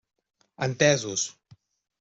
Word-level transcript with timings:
Entesos. 0.67 1.21